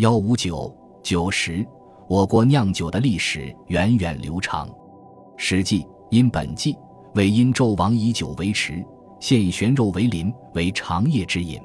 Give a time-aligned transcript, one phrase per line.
[0.00, 1.62] 幺五九九十，
[2.08, 4.66] 我国酿酒的历史源远流长，
[5.36, 6.72] 《史记·因本纪》
[7.12, 8.82] 为因纣王以酒为池，
[9.20, 11.60] 现悬肉为鳞，为长夜之饮。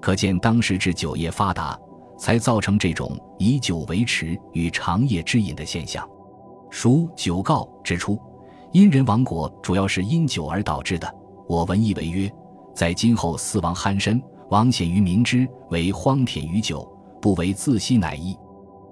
[0.00, 1.78] 可见当时制酒业发达，
[2.18, 6.04] 才造成这种以酒为池与长夜之饮的现象。
[6.70, 8.18] 书《酒告》指出，
[8.72, 11.08] 殷人亡国主要是因酒而导致的。
[11.46, 12.28] 我闻一为曰：
[12.74, 16.84] 在今后四王酣身，王显于民之，为荒舔于酒，
[17.20, 18.36] 不为自息乃易。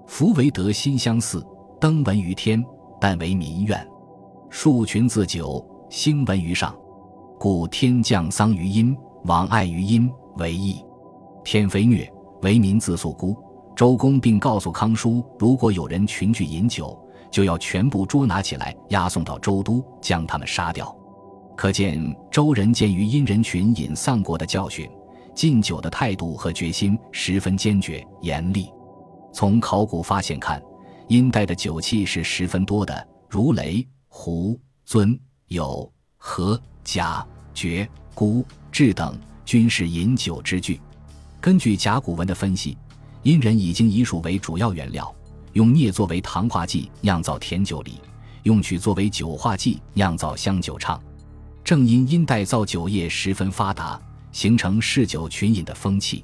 [0.05, 1.45] 夫为德心相似，
[1.79, 2.63] 登闻于天，
[2.99, 3.87] 但为民怨。
[4.49, 6.75] 数群自酒，兴闻于上，
[7.39, 10.83] 故天降丧于阴，往爱于阴为义。
[11.43, 12.11] 天非虐，
[12.41, 13.35] 为民自诉孤。
[13.75, 16.99] 周公并告诉康叔，如果有人群聚饮酒，
[17.31, 20.93] 就要全部捉拿起来，押送到周都，将他们杀掉。
[21.55, 24.89] 可见周人鉴于殷人群饮丧国的教训，
[25.35, 28.69] 禁酒的态度和决心十分坚决严厉。
[29.33, 30.61] 从考古发现看，
[31.07, 40.79] 殷代的酒器是十分多的，如雷、壶、尊、有、和、甲、爵、孤、雉等，均是饮酒之具。
[41.39, 42.77] 根据甲骨文的分析，
[43.23, 45.13] 殷人已经以黍为主要原料，
[45.53, 47.93] 用镍作为糖化剂酿造甜酒梨，
[48.43, 51.01] 用曲作为酒化剂酿造香酒畅。
[51.63, 56.23] 正因殷代造酒业十分发达，形成嗜酒群饮的风气。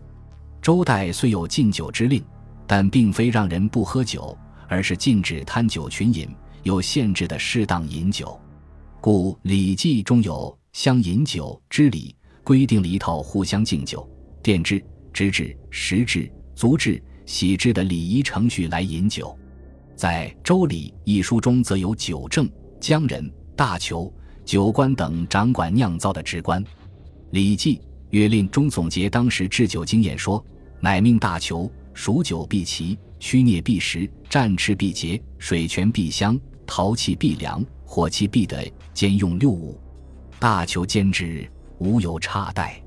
[0.61, 2.23] 周代虽有禁酒之令，
[2.65, 6.27] 但并非让人不喝酒，而是禁止贪酒群饮，
[6.63, 8.39] 有限制的适当饮酒。
[9.01, 14.09] 故《礼记》中有相饮酒之礼，规定了一套互相敬酒、
[14.43, 14.83] 奠制。
[15.13, 19.33] 知制、食制、足制、喜制的礼仪程序来饮酒，
[19.95, 22.49] 在《周礼》一书中，则有酒政、
[22.81, 26.61] 江人、大囚、酒官等掌管酿造的职官。
[27.31, 27.77] 《礼记·
[28.15, 30.41] 约令》中总结当时制酒经验说
[30.79, 39.77] ：“乃命大囚：数酒必齐，曲啮必实，战赤必洁，水泉必香，陶器必良，火器必得，兼用六物。
[40.39, 41.45] 大囚兼之，
[41.77, 42.81] 无有差待。”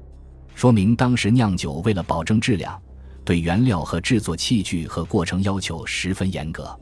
[0.56, 2.80] 说明当时酿酒为了保证质量，
[3.22, 6.74] 对原料和制作器具和过程要求十分严格。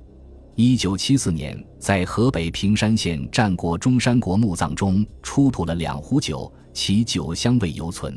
[0.54, 8.16] 一九七四年，在河北平山县战国中山国墓葬中出土了两壶酒，其酒香味犹存。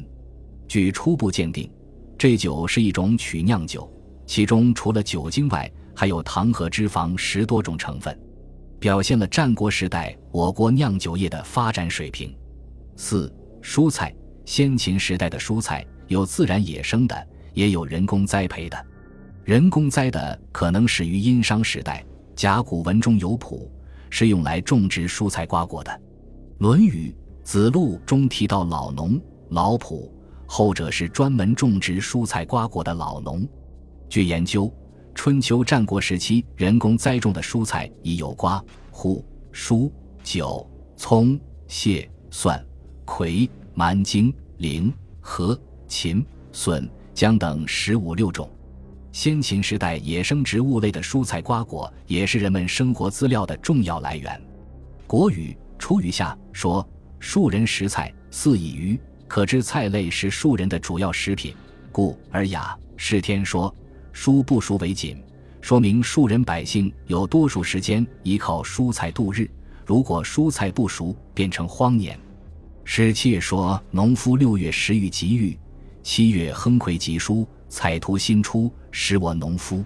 [0.69, 1.68] 据初步鉴定，
[2.16, 3.91] 这酒是一种曲酿酒，
[4.28, 8.16] 其中除了酒精外，还有糖和脂肪十多种成分，
[8.80, 12.34] 表现了战国时代我国酿酒业的发展水平。
[12.96, 14.16] 四、蔬菜。
[14.46, 18.86] 先秦时代的蔬菜有自然野生的，也有人工栽培的。
[19.44, 22.03] 人工栽的可能始于殷商时代，
[22.36, 23.69] 甲骨文中有圃，
[24.09, 25.91] 是用来种植蔬菜瓜果的。
[26.57, 30.09] 《论语·子路》中提到老农、老圃，
[30.52, 33.48] 后者是专门种植蔬菜瓜果的老农。
[34.10, 34.74] 据研究，
[35.14, 39.24] 春秋战国时期人工栽种的蔬菜已有瓜、胡、
[39.54, 39.92] 菽、
[40.24, 40.68] 韭、
[40.98, 42.66] 葱、蟹、蒜、
[43.06, 43.50] 葵。
[43.76, 48.50] 蛮荆、菱、荷、芹、笋、姜等十五六种。
[49.14, 54.30] 先秦时代野生植物类的蔬菜瓜果也是人们生活资料的重要来源。
[55.08, 56.86] 《国语·楚语下》说
[57.22, 61.53] ：“庶人食菜，似以鱼。”可知菜类是庶人的主要食品。
[61.91, 63.73] 故《尔雅·释天》说
[64.12, 65.16] ：“蔬不熟为锦。”
[65.62, 69.50] 说明庶人百姓有多数时间依靠蔬菜度日。
[69.85, 72.19] 如果蔬菜不熟，变成荒年。
[72.84, 75.56] 史七月说：“农夫六月食欲极欲，
[76.01, 79.85] 七月亨葵吉蔬，采图新出，使我农夫。”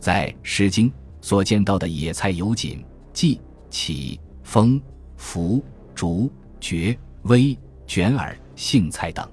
[0.00, 0.88] 在《诗经》
[1.20, 2.82] 所见到的野菜有锦、
[3.12, 3.38] 荠、
[3.70, 4.80] 杞、风、
[5.18, 5.60] 茯、
[5.94, 9.26] 竹、蕨、葳、卷耳、荇菜等。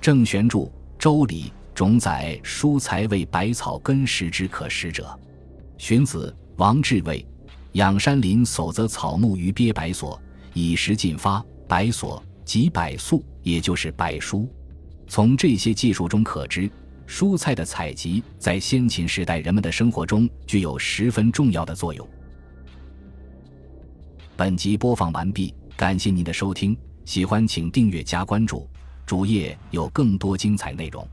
[0.00, 0.64] 郑玄注
[0.98, 5.16] 《周礼》种载蔬菜为百草根食之可食者。
[5.78, 7.20] 荀子《王志谓》
[7.74, 10.20] ：“仰山林叟则草木于鳖百所，
[10.52, 14.48] 以食尽发，百所。”即百粟，也就是百蔬。
[15.08, 16.70] 从这些技术中可知，
[17.04, 22.08] 蔬菜的采集在先秦时代人们的生活中具有十分重要的作用。
[24.36, 28.68] 本集播放完毕，感谢您的收听，喜欢请订阅加关注，
[29.06, 31.08] 主页有更多精彩内容。